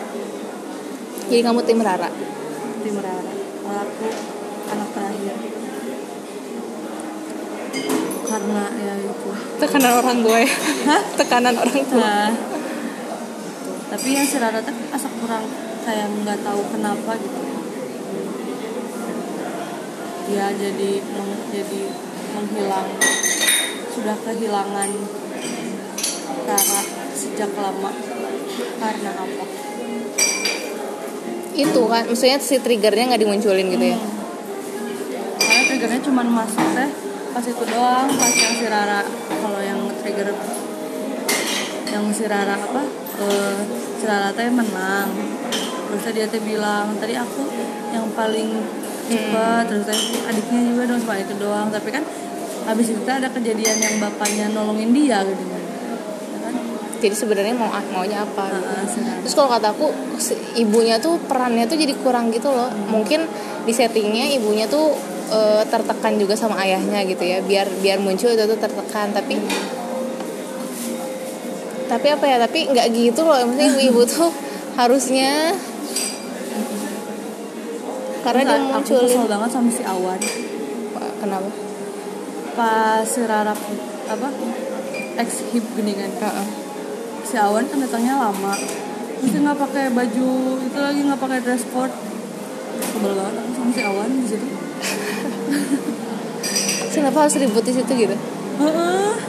Jadi 1.27 1.41
kamu 1.41 1.65
tim 1.65 1.81
Rara? 1.81 2.11
Tim 2.85 2.97
Rara. 3.01 3.33
Kalau 3.65 3.81
aku 3.81 4.07
anak 4.67 4.89
terakhir. 4.93 5.37
Karena 8.27 8.65
ya 8.77 8.95
itu. 8.99 9.31
Tekanan 9.57 9.93
orang 10.03 10.17
gue 10.21 10.43
Hah? 10.91 11.03
tekanan 11.15 11.55
orang 11.55 11.81
tua. 11.87 12.03
Nah. 12.03 12.31
Tapi 13.87 14.09
yang 14.19 14.27
si 14.27 14.37
Rara 14.43 14.59
tuh 14.59 14.75
asa 14.91 15.09
kurang 15.23 15.47
kayak 15.87 16.11
nggak 16.27 16.43
tahu 16.43 16.61
kenapa 16.75 17.15
gitu 17.23 17.46
dia 20.27 20.47
jadi 20.51 20.91
meng- 21.15 21.47
jadi 21.55 21.83
menghilang 22.35 22.89
sudah 23.95 24.17
kehilangan 24.27 24.91
Rara 26.47 26.81
sejak 27.17 27.51
lama. 27.59 27.91
Karena 28.79 29.11
apa? 29.15 29.45
Itu 31.57 31.81
kan 31.89 32.05
maksudnya 32.05 32.37
si 32.37 32.61
triggernya 32.61 33.15
nggak 33.15 33.23
dimunculin 33.23 33.67
gitu 33.73 33.87
ya? 33.97 33.99
Karena 35.41 35.63
triggernya 35.65 36.01
cuma 36.05 36.23
masuk 36.23 36.67
teh 36.77 36.91
pas 37.37 37.45
itu 37.45 37.65
doang 37.69 38.09
pas 38.17 38.33
yang 38.33 38.55
si 38.57 38.65
Rara 38.65 39.01
kalau 39.29 39.61
yang 39.61 39.81
trigger 40.01 40.33
yang 41.93 42.05
si 42.13 42.25
Rara 42.29 42.57
apa 42.61 42.83
eh, 43.25 43.59
si 43.97 44.05
Rara 44.05 44.29
teh 44.37 44.49
menang. 44.53 45.09
Terus 45.87 46.13
dia 46.13 46.27
teh 46.29 46.43
bilang 46.45 46.93
tadi 47.01 47.17
aku 47.17 47.49
yang 47.97 48.05
paling 48.13 48.53
cepet 49.07 49.63
terus 49.71 49.85
teh 49.87 50.01
adiknya 50.27 50.61
juga 50.73 50.83
dong 50.91 51.01
cuma 51.03 51.15
itu 51.17 51.35
doang. 51.39 51.69
Tapi 51.71 51.89
kan 51.91 52.03
habis 52.67 52.89
itu 52.91 53.07
ada 53.07 53.31
kejadian 53.31 53.77
yang 53.79 53.95
bapaknya 54.03 54.51
nolongin 54.51 54.91
dia 54.91 55.23
gitu. 55.23 55.43
Kan 55.47 55.63
Ya 55.63 56.39
kan? 56.43 56.55
jadi 56.99 57.15
sebenarnya 57.15 57.55
mau 57.55 57.71
maunya 57.95 58.27
apa? 58.27 58.45
Gitu. 58.51 58.73
Si 58.91 58.99
Rara. 59.01 59.21
terus 59.23 59.35
kalau 59.35 59.51
kata 59.55 59.69
aku 59.71 59.87
si- 60.19 60.41
ibunya 60.59 60.99
tuh 60.99 61.21
perannya 61.25 61.65
tuh 61.65 61.79
jadi 61.79 61.95
kurang 62.03 62.35
gitu 62.35 62.51
loh. 62.51 62.69
Mungkin 62.91 63.23
di 63.63 63.73
settingnya 63.75 64.27
ibunya 64.35 64.67
tuh 64.67 64.95
eh, 65.27 65.63
tertekan 65.67 66.19
juga 66.19 66.35
sama 66.35 66.59
ayahnya 66.63 67.03
gitu 67.07 67.23
ya. 67.23 67.39
Biar 67.43 67.67
biar 67.79 67.99
muncul 68.03 68.35
itu 68.35 68.45
tuh 68.45 68.59
tertekan. 68.59 69.15
Tapi 69.15 69.35
tapi 71.87 72.07
apa 72.11 72.25
ya? 72.27 72.37
Tapi 72.43 72.59
nggak 72.75 72.87
gitu 72.93 73.23
loh. 73.23 73.39
Maksudnya 73.47 73.67
ibu-ibu 73.71 74.03
tuh 74.07 74.31
harusnya 74.77 75.55
karena 78.27 78.43
dia 78.43 78.59
Terus 78.59 78.75
aku 78.75 79.07
kesel 79.07 79.31
banget 79.31 79.51
sama 79.55 79.71
si 79.71 79.83
Awan. 79.87 80.19
Kenapa? 81.23 81.51
Pas 82.59 83.07
si 83.07 83.23
Rara 83.23 83.55
apa 84.07 84.29
ex 85.17 85.29
hip 85.55 85.65
kan 85.79 85.87
Heeh. 85.87 86.49
si 87.23 87.39
Awan 87.39 87.63
kan 87.71 87.79
datangnya 87.79 88.19
lama. 88.19 88.55
Dia 89.23 89.39
nggak 89.39 89.59
pakai 89.63 89.95
baju 89.95 90.31
itu 90.59 90.79
lagi 90.79 91.01
nggak 91.07 91.23
pakai 91.23 91.39
dress 91.39 91.63
code. 91.71 91.95
Sebel 92.83 93.15
banget 93.15 93.47
sama 93.55 93.71
si 93.71 93.83
Awan 93.87 94.11
di 94.11 94.27
situ. 94.27 94.47
Kenapa 96.99 97.29
harus 97.29 97.37
ribut 97.39 97.63
di 97.63 97.73
situ 97.79 97.93
gitu 97.95 98.17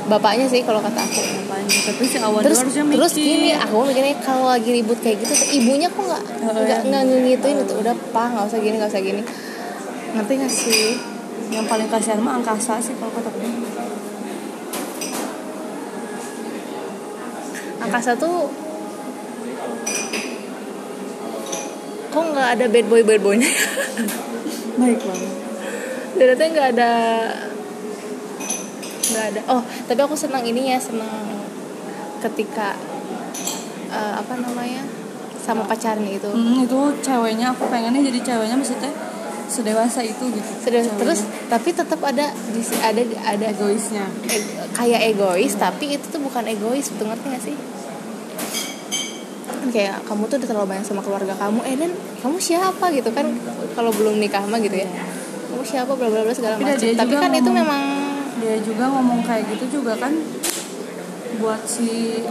Bapaknya 0.07 0.47
sih 0.47 0.63
kalau 0.63 0.79
kata 0.79 1.03
aku. 1.03 1.19
Makanya, 1.51 1.79
tapi 1.91 2.03
si 2.07 2.17
Awan 2.19 2.39
terus 2.39 2.63
terus 2.63 3.13
gini 3.15 3.51
aku 3.51 3.83
mikirnya 3.83 4.15
kalau 4.23 4.47
lagi 4.47 4.71
ribut 4.71 4.99
kayak 5.03 5.19
gitu 5.19 5.33
ibunya 5.59 5.91
kok 5.91 5.99
nggak 5.99 6.23
Oh, 6.47 6.55
nggak 6.55 6.63
iya. 6.63 6.79
nggak 6.87 7.01
ngegituin 7.11 7.59
itu 7.59 7.73
udah 7.75 7.91
pak 8.15 8.27
nggak 8.31 8.45
usah 8.47 8.59
gini 8.63 8.75
nggak 8.79 8.91
usah 8.91 9.03
gini. 9.03 9.21
Ngerti 10.15 10.33
nggak 10.39 10.53
sih? 10.53 10.85
Yang 11.51 11.65
paling 11.67 11.87
kasihan 11.91 12.19
mah 12.23 12.39
angkasa 12.39 12.79
sih 12.79 12.95
kalau 12.95 13.11
kata 13.11 13.27
aku. 13.27 13.39
Angkasa 17.83 18.11
tuh 18.15 18.47
kok 22.07 22.23
nggak 22.31 22.49
ada 22.55 22.65
bad 22.71 22.85
boy 22.87 23.01
bad 23.03 23.19
boynya? 23.19 23.51
Baik 24.79 25.01
banget 25.03 25.37
ternyata 26.17 26.43
nggak 26.49 26.69
ada 26.75 26.91
nggak 29.07 29.25
ada. 29.33 29.41
Oh 29.47 29.61
tapi 29.87 29.99
aku 29.99 30.15
senang 30.15 30.43
ini 30.43 30.71
ya 30.71 30.79
senang 30.79 31.41
ketika 32.19 32.73
eh, 33.87 34.13
apa 34.17 34.33
namanya 34.37 34.83
sama 35.37 35.63
pacarnya 35.63 36.11
itu. 36.19 36.27
Hmm, 36.27 36.59
itu 36.59 36.79
ceweknya 36.99 37.55
aku 37.55 37.71
pengennya 37.71 38.03
jadi 38.03 38.19
ceweknya 38.19 38.57
maksudnya 38.59 38.91
sedewasa 39.47 40.03
itu 40.03 40.27
gitu. 40.27 40.51
Ceweknya. 40.67 40.91
terus 40.99 41.23
tapi 41.47 41.71
tetap 41.71 42.03
ada 42.03 42.35
di 42.51 42.59
ada 42.83 43.01
ada 43.23 43.45
egoisnya. 43.47 44.03
e- 44.27 44.43
kayak 44.75 45.15
egois 45.15 45.55
tapi 45.55 45.95
itu 45.95 46.03
tuh 46.11 46.19
bukan 46.19 46.43
egois 46.51 46.91
betul 46.91 47.07
ngerti 47.07 47.25
gak 47.31 47.43
sih? 47.47 47.55
Kan 49.47 49.69
kayak 49.71 50.03
kamu 50.03 50.27
tuh 50.27 50.35
udah 50.43 50.47
terlalu 50.51 50.67
banyak 50.75 50.85
sama 50.85 50.99
keluarga 50.99 51.31
kamu 51.39 51.59
eh 51.63 51.75
dan 51.79 51.91
kamu 52.19 52.37
siapa? 52.43 52.85
gitu 52.91 53.09
kan 53.15 53.25
kalau 53.71 53.95
belum 53.95 54.19
nikah 54.19 54.43
mah 54.51 54.59
gitu 54.59 54.83
ya. 54.83 54.89
Kamu 55.47 55.63
siapa? 55.63 55.95
bla 55.95 56.11
bla 56.11 56.27
bla 56.27 56.33
segala 56.35 56.59
Tidak, 56.59 56.75
macam. 56.75 56.99
tapi 57.07 57.13
kan 57.15 57.31
itu 57.31 57.47
memang 57.49 57.81
dia 58.37 58.55
juga 58.61 58.85
ngomong 58.93 59.25
kayak 59.25 59.49
gitu 59.49 59.81
juga 59.81 59.97
kan 59.97 60.13
buat 61.41 61.61
si 61.65 62.21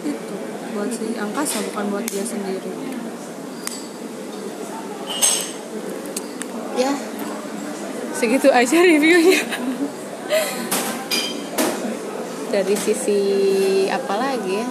itu 0.00 0.34
buat 0.72 0.88
si 0.88 1.12
angkasa 1.16 1.60
bukan 1.72 1.84
buat 1.92 2.04
dia 2.08 2.24
sendiri. 2.24 2.72
Ya. 6.80 6.92
Segitu 8.16 8.48
aja 8.48 8.76
reviewnya. 8.80 9.40
Dari 12.50 12.76
sisi 12.76 13.20
apa 13.92 14.14
lagi 14.16 14.52
ya? 14.60 14.68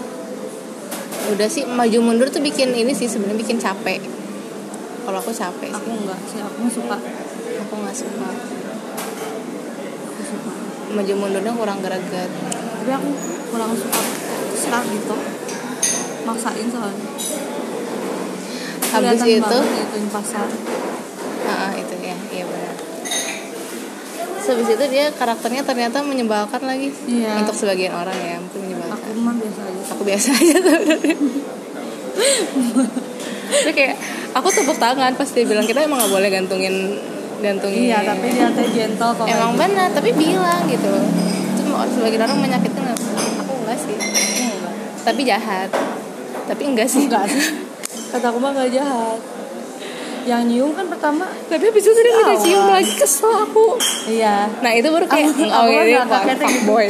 Udah 1.29 1.45
sih 1.45 1.69
maju 1.69 1.97
mundur 2.01 2.27
tuh 2.33 2.41
bikin 2.41 2.73
ini 2.73 2.93
sih 2.97 3.05
sebenarnya 3.05 3.37
bikin 3.37 3.61
capek. 3.61 4.01
Kalau 5.05 5.17
aku 5.21 5.29
capek 5.29 5.69
sih. 5.69 5.77
Aku 5.77 5.89
enggak 5.93 6.19
sih 6.25 6.41
aku 6.41 6.65
suka. 6.73 6.97
Aku 7.61 7.73
nggak 7.85 7.97
suka 7.97 8.58
maju 10.89 11.13
mundurnya 11.17 11.53
kurang 11.53 11.79
greget. 11.81 12.29
Tapi 12.79 12.91
aku 12.91 13.09
kurang 13.53 13.71
suka 13.77 14.01
start 14.55 14.85
gitu. 14.89 15.15
Maksain 16.25 16.67
soalnya. 16.69 17.09
Habis 18.89 19.21
Kelihatan 19.21 19.45
itu? 19.45 19.59
ituin 19.85 20.07
pasar. 20.09 20.47
Ah 21.45 21.71
itu 21.77 21.95
ya. 22.01 22.17
Iya 22.33 22.43
benar. 22.49 22.75
Habis 24.49 24.69
itu 24.73 24.85
dia 24.89 25.05
karakternya 25.13 25.61
ternyata 25.61 26.01
menyebalkan 26.01 26.65
lagi. 26.65 26.89
Iya. 27.05 27.37
untuk 27.45 27.53
sebagian 27.53 27.93
orang 27.93 28.17
ya 28.17 28.37
mungkin 28.41 28.59
menyebalkan. 28.65 28.97
Aku 28.97 29.09
mah 29.21 29.35
biasa 29.37 29.59
aja. 29.61 29.81
Aku 29.93 30.01
biasa 30.01 30.29
aja. 30.33 30.55
Sebenarnya 30.57 31.05
tapi 33.49 33.71
kayak 33.73 33.95
aku 34.35 34.47
tepuk 34.53 34.77
tangan 34.77 35.13
pas 35.15 35.29
dia 35.29 35.45
bilang 35.45 35.65
kita 35.65 35.81
emang 35.83 35.99
nggak 36.03 36.13
boleh 36.13 36.29
gantungin 36.29 36.75
gantungin 37.39 37.81
iya 37.87 37.99
tapi 38.03 38.27
dia 38.29 38.47
teh 38.51 38.67
gentle 38.69 39.11
kok. 39.15 39.25
Emang 39.25 39.55
kayak 39.55 39.59
benar 39.59 39.87
tapi 39.95 40.09
bilang 40.11 40.61
gitu. 40.67 40.91
Itu 41.55 41.61
orang 41.71 41.91
sebagian 41.91 42.21
orang 42.23 42.39
menyakitkan 42.39 42.83
aku 43.39 43.53
enggak 43.63 43.77
sih. 43.79 43.95
Gitu. 43.95 44.51
Enggak. 44.51 44.73
tapi 45.03 45.21
jahat. 45.23 45.69
Tapi 46.45 46.61
enggak 46.67 46.87
sih. 46.87 47.07
Enggak. 47.07 47.25
Sih 47.31 47.43
kata 48.09 48.25
aku 48.33 48.37
mah 48.41 48.51
nggak 48.51 48.69
jahat. 48.73 49.19
Yang 50.27 50.41
nyium 50.51 50.71
kan 50.75 50.85
pertama 50.85 51.25
tapi 51.47 51.63
habis 51.63 51.81
itu 51.81 51.93
minta 51.95 52.21
Awal. 52.27 52.37
cium 52.43 52.65
lagi 52.67 52.93
kesel 52.93 53.31
aku. 53.31 53.79
Iya. 54.05 54.51
Nah 54.59 54.71
itu 54.75 54.87
baru 54.91 55.05
kayak 55.07 55.31
Aku- 55.31 55.47
oh 55.47 55.63
aku 55.63 55.71
ini 55.71 55.91
nggak 55.95 56.07
fuck, 56.09 56.21
kaget 56.27 56.39
fuck 56.43 56.57
boy. 56.67 56.85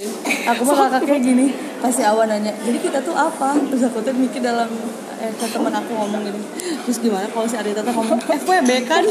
Aku 0.49 0.61
mah 0.65 0.75
kakaknya 0.89 1.17
gini. 1.21 1.47
Pasti 1.79 2.01
awan 2.03 2.27
nanya 2.27 2.51
jadi 2.65 2.77
kita 2.81 2.99
tuh 2.99 3.15
apa? 3.15 3.55
Terus 3.69 3.87
aku 3.87 4.03
tuh 4.03 4.11
mikir 4.11 4.43
dalam 4.43 4.67
eh 5.19 5.31
ke 5.35 5.45
teman 5.47 5.71
aku 5.71 5.91
ngomong 5.93 6.21
gini. 6.25 6.41
Terus 6.83 6.97
gimana 6.99 7.27
kalau 7.29 7.47
si 7.47 7.55
Arita 7.55 7.79
tuh 7.79 7.93
ngomong 7.95 8.19
FWB 8.19 8.69
kan 8.87 9.03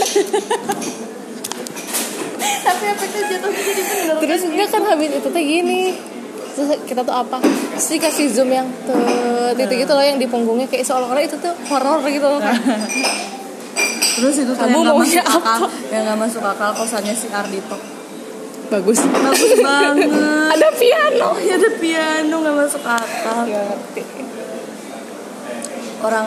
tapi 2.64 2.84
efeknya 2.90 3.22
jatuhnya 3.36 3.62
jadi 3.62 3.82
bener. 3.82 4.16
Terus 4.22 4.42
enggak 4.48 4.68
kan 4.72 4.82
habis 4.86 5.10
itu 5.14 5.28
tuh 5.28 5.42
gini. 5.42 5.82
Terus 6.58 6.68
kita 6.90 7.00
tuh 7.06 7.14
apa? 7.14 7.38
Terus 7.38 7.86
dikasih 7.94 8.26
zoom 8.34 8.50
yang 8.50 8.66
tet 8.82 9.54
gitu 9.54 9.72
gitu 9.86 9.92
loh 9.94 10.04
yang 10.04 10.18
di 10.18 10.26
punggungnya. 10.26 10.66
Kayak 10.66 10.90
seolah-olah 10.90 11.22
itu 11.22 11.36
tuh 11.38 11.54
horor 11.70 12.02
gitu 12.06 12.26
loh. 12.26 12.40
Terus 14.18 14.34
itu 14.42 14.50
tuh 14.50 14.66
Kamu 14.66 14.82
yang 14.82 14.98
masuk 14.98 15.22
akal 15.22 15.62
apa? 15.62 15.68
yang 15.94 16.02
nggak 16.10 16.18
masuk 16.18 16.42
akal 16.42 16.70
kosannya 16.74 17.14
si 17.14 17.30
Ardito. 17.30 17.78
Bagus. 18.68 18.98
Bagus 19.06 19.52
banget. 19.62 20.10
Ada 20.58 20.68
piano. 20.74 21.28
Ya 21.38 21.54
ada 21.56 21.70
piano 21.78 22.34
nggak 22.42 22.56
masuk 22.66 22.82
akal. 22.82 23.46
Nggak 23.46 23.64
ngerti. 23.70 24.02
Orang 26.02 26.26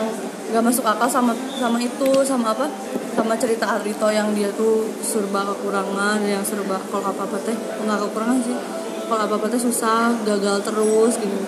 nggak 0.52 0.64
masuk 0.64 0.84
akal 0.84 1.08
sama 1.08 1.32
sama 1.60 1.76
itu 1.80 2.08
sama 2.28 2.52
apa 2.52 2.68
sama 3.12 3.36
cerita 3.36 3.68
Ardito 3.68 4.08
yang 4.08 4.32
dia 4.32 4.48
tuh 4.56 4.88
serba 5.04 5.44
kekurangan 5.52 6.24
yang 6.24 6.40
serba 6.40 6.80
kalau 6.88 7.12
apa 7.12 7.28
apa 7.28 7.36
teh 7.44 7.56
nggak 7.56 7.98
kekurangan 8.08 8.38
sih. 8.40 8.56
Kalau 9.06 9.22
apa 9.28 9.34
apa 9.36 9.46
teh 9.52 9.60
susah 9.60 10.16
gagal 10.24 10.64
terus 10.64 11.20
gitu. 11.20 11.38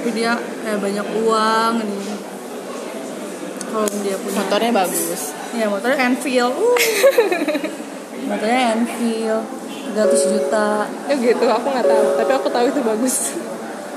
Tapi 0.00 0.08
dia 0.16 0.36
kayak 0.64 0.80
banyak 0.80 1.06
uang 1.24 1.72
ini 1.84 2.14
kalau 3.74 3.88
dia 4.06 4.16
punya 4.22 4.38
motornya 4.38 4.72
bagus. 4.72 5.22
Ya 5.52 5.66
motornya 5.66 5.98
Enfield. 6.06 6.54
Uh. 6.54 6.78
motornya 8.30 8.60
Enfield 8.78 9.44
300 9.98 10.30
juta. 10.32 10.68
Ya 11.10 11.14
gitu 11.18 11.44
aku 11.50 11.66
nggak 11.74 11.86
tahu 11.90 12.06
tapi 12.16 12.32
aku 12.32 12.48
tahu 12.48 12.66
itu 12.70 12.80
bagus. 12.80 13.16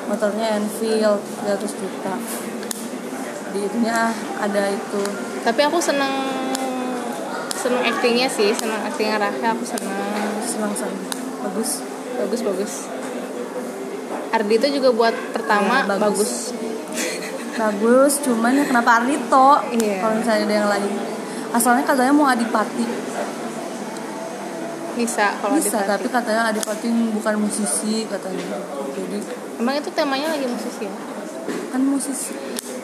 Motornya 0.09 0.57
Enfield 0.57 1.21
300 1.45 1.79
juta. 1.79 2.13
Di 3.55 3.59
itunya 3.63 4.12
ada 4.41 4.63
itu. 4.74 5.03
Tapi 5.45 5.62
aku 5.63 5.77
seneng 5.79 6.47
seneng 7.67 7.83
actingnya 7.83 8.27
sih 8.31 8.50
seneng 8.55 8.79
actingnya 8.79 9.19
Rahel 9.19 9.43
aku 9.51 9.65
seneng. 9.67 9.91
Senang 10.39 10.71
senang 10.71 10.95
bagus. 11.43 11.83
Bagus 12.15 12.41
bagus. 12.41 12.74
Ardi 14.31 14.53
itu 14.55 14.67
juga 14.79 14.89
buat 14.91 15.15
pertama 15.36 15.83
Ya, 15.83 15.91
bagus. 15.91 16.00
bagus. 16.07 16.31
bagus 17.62 18.13
cuman 18.24 18.55
ya 18.55 18.63
kenapa 18.63 19.03
Ardito 19.03 19.50
Iya. 19.75 20.00
kalau 20.00 20.15
misalnya 20.15 20.43
ada 20.47 20.55
yang 20.55 20.69
lain. 20.71 20.91
Asalnya 21.51 21.83
katanya 21.83 22.13
mau 22.15 22.27
Adipati. 22.27 22.86
Bisa 24.95 25.36
kalau 25.38 25.59
bisa 25.59 25.83
Adipati. 25.83 25.91
tapi 25.91 26.07
katanya 26.07 26.41
Adipati 26.47 26.88
bukan 27.12 27.36
musisi 27.36 28.07
katanya. 28.07 28.57
Jadi 28.95 29.17
emang 29.59 29.75
itu 29.75 29.89
temanya 29.91 30.31
lagi 30.31 30.47
musisi 30.47 30.88
ya? 30.88 30.93
Kan 31.75 31.81
musisi. 31.83 32.31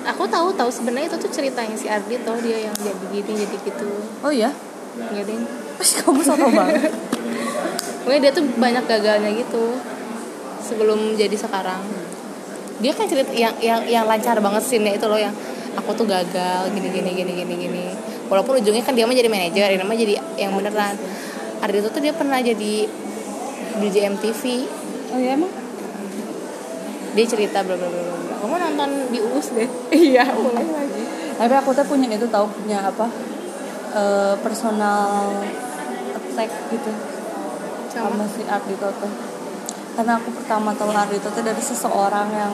Aku 0.04 0.28
tahu 0.28 0.52
tahu. 0.54 0.68
Sebenarnya 0.68 1.16
itu 1.16 1.18
tuh 1.24 1.32
ceritanya 1.32 1.76
si 1.80 1.88
Ardi 1.88 2.20
toh 2.28 2.36
dia 2.44 2.68
yang 2.68 2.76
jadi 2.76 3.06
gini 3.24 3.48
jadi 3.48 3.58
gitu. 3.64 3.88
Oh 4.20 4.32
iya 4.34 4.52
ya 4.94 5.22
deh 5.26 5.64
kamu 5.84 6.22
sama 6.24 6.48
banget. 6.54 6.92
Pokoknya 8.04 8.20
dia 8.30 8.32
tuh 8.36 8.46
banyak 8.60 8.84
gagalnya 8.88 9.32
gitu. 9.36 9.80
Sebelum 10.64 11.16
jadi 11.20 11.36
sekarang. 11.36 11.82
Dia 12.80 12.92
kan 12.96 13.08
cerita 13.08 13.32
yang 13.32 13.56
yang 13.60 13.82
yang 13.88 14.06
lancar 14.08 14.40
banget 14.40 14.64
scene 14.64 14.96
itu 14.96 15.06
loh 15.08 15.20
yang 15.20 15.32
aku 15.76 15.92
tuh 15.96 16.06
gagal 16.08 16.72
gini 16.72 16.90
gini 16.92 17.10
gini 17.16 17.32
gini 17.36 17.54
gini. 17.56 17.86
Walaupun 18.28 18.60
ujungnya 18.60 18.84
kan 18.84 18.96
dia 18.96 19.08
mah 19.08 19.16
jadi 19.16 19.30
manajer 19.32 19.70
ini 19.76 19.84
mah 19.84 19.98
jadi 19.98 20.14
yang 20.40 20.56
beneran. 20.56 20.96
Ardi 21.64 21.80
itu 21.80 21.90
tuh 21.92 22.02
dia 22.04 22.12
pernah 22.12 22.44
jadi 22.44 22.74
DJ 23.80 23.96
MTV 24.14 24.42
oh 25.16 25.20
iya 25.20 25.40
emang? 25.40 25.52
Dia 27.14 27.26
cerita 27.30 27.64
bla 27.64 27.78
bla 27.78 27.88
bla 27.88 28.02
bla 28.04 28.16
bla. 28.20 28.36
kamu 28.44 28.56
nonton 28.60 28.90
di 29.16 29.20
US 29.24 29.48
deh. 29.56 29.70
Iya 29.96 30.28
mulai 30.36 30.66
lagi. 30.68 31.04
Tapi 31.40 31.54
aku 31.56 31.70
tuh 31.72 31.86
punya 31.88 32.12
itu 32.12 32.28
tahu 32.28 32.46
punya 32.52 32.84
apa 32.84 33.33
eh, 33.94 34.36
personal 34.42 35.30
attack 36.18 36.50
gitu. 36.74 36.92
Sama. 37.94 38.10
Sama 38.10 38.26
si 38.26 38.42
Ardito 38.50 38.90
tuh 38.98 39.34
karena 39.94 40.18
aku 40.18 40.34
pertama 40.34 40.74
tahu 40.74 40.90
Ardito 40.90 41.30
tuh 41.30 41.46
dari 41.46 41.62
seseorang 41.62 42.28
yang 42.34 42.54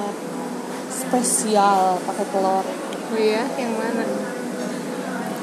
spesial 0.92 1.96
pakai 2.04 2.26
telur. 2.36 2.66
Oh 3.10 3.18
iya 3.18 3.48
yang 3.56 3.74
mana? 3.80 4.04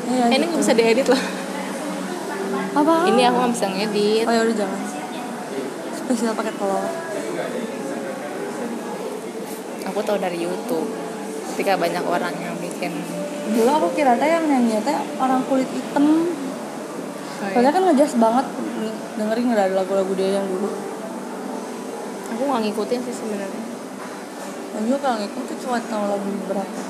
Iya, 0.07 0.25
eh, 0.29 0.37
ini 0.37 0.45
gitu. 0.45 0.53
nggak 0.53 0.63
bisa 0.63 0.75
diedit 0.77 1.07
loh. 1.09 1.23
Apa? 2.77 2.95
Ini 3.09 3.23
aku 3.33 3.37
nggak 3.41 3.53
bisa 3.57 3.67
ngedit. 3.73 4.25
Oh 4.29 4.33
ya 4.37 4.41
udah 4.45 4.57
jangan. 4.61 4.81
Spesial 5.97 6.37
pakai 6.37 6.53
telur. 6.55 6.85
Aku 9.89 9.99
tahu 10.05 10.19
dari 10.21 10.39
YouTube. 10.45 10.89
Ketika 11.57 11.81
banyak 11.81 12.05
orang 12.05 12.37
yang 12.37 12.55
bikin 12.61 12.93
dulu 13.55 13.71
aku 13.71 13.89
kira 13.95 14.19
teh 14.19 14.27
yang 14.27 14.47
nyanyi 14.47 14.81
teh 14.83 14.97
orang 15.23 15.43
kulit 15.47 15.69
hitam. 15.71 16.27
Soalnya 17.53 17.71
iya. 17.71 17.77
kan 17.77 17.83
ngejas 17.91 18.13
banget 18.19 18.47
dengerin 19.17 19.45
nggak 19.53 19.67
ada 19.71 19.75
lagu-lagu 19.83 20.13
dia 20.19 20.41
yang 20.41 20.47
dulu. 20.49 20.71
Aku 22.37 22.43
nggak 22.49 22.63
ngikutin 22.67 23.01
sih 23.07 23.15
sebenarnya. 23.15 23.63
Dan 24.77 24.83
juga 24.89 24.99
kalau 25.05 25.17
ngikutin 25.23 25.57
cuma 25.63 25.79
tahu 25.81 26.05
lagu 26.11 26.29
berapa 26.49 26.81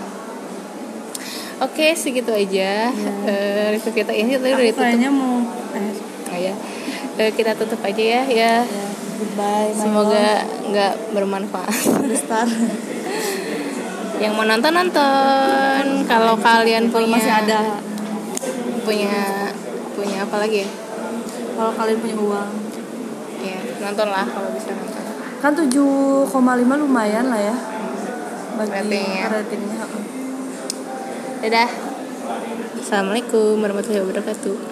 oke 1.57 1.87
segitu 1.97 2.33
aja. 2.33 2.93
Iya. 2.93 3.13
Eh, 3.27 3.67
review 3.75 3.93
kita. 3.93 4.13
Ini 4.15 4.39
tadi 4.39 4.39
udah 4.39 4.53
aku 4.55 4.63
ditutup. 4.71 4.83
kayaknya 4.87 5.11
mau 5.11 5.43
eh, 5.75 5.93
oh, 6.31 6.39
ya 6.39 6.55
Eh, 7.17 7.33
kita 7.33 7.57
tutup 7.57 7.81
aja 7.81 8.03
ya 8.21 8.23
ya. 8.29 8.55
Ya 8.63 8.87
goodbye 9.17 9.73
semoga 9.73 10.45
nggak 10.69 10.93
bermanfaat. 11.17 11.73
Yang 14.17 14.33
mau 14.33 14.45
nonton 14.49 14.73
nonton. 14.73 15.85
Kalau 16.09 16.35
kalian 16.41 16.89
punya 16.89 17.09
masih 17.09 17.33
ada. 17.33 17.61
punya 18.87 19.51
punya 19.99 20.23
apa 20.23 20.37
lagi 20.39 20.63
ya? 20.63 20.71
Kalau 21.59 21.73
kalian 21.75 21.99
punya 21.99 22.17
uang. 22.17 22.51
Ya 23.43 23.59
nonton 23.83 24.09
lah 24.09 24.27
kalau 24.27 24.51
bisa 24.55 24.71
nonton. 24.73 25.03
Kan 25.43 25.53
7,5 25.53 26.83
lumayan 26.83 27.27
lah 27.29 27.41
ya. 27.41 27.57
Bagi 28.57 28.73
Ratingnya. 28.73 29.25
ratingnya. 29.29 29.85
Dadah. 31.45 31.71
Assalamualaikum 32.81 33.59
warahmatullahi 33.61 34.07
wabarakatuh 34.07 34.57